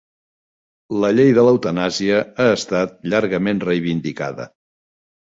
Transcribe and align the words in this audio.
La 1.03 1.11
llei 1.17 1.29
de 1.39 1.43
l'eutanàsia 1.49 2.23
ha 2.41 2.49
estat 2.57 2.99
llargament 3.13 3.65
reivindicada 3.71 4.53